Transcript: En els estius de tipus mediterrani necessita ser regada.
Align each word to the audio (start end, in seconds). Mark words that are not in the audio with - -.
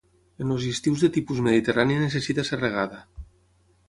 En 0.43 0.51
els 0.53 0.63
estius 0.69 1.03
de 1.05 1.09
tipus 1.17 1.41
mediterrani 1.47 1.97
necessita 2.05 2.47
ser 2.49 2.59
regada. 2.63 3.03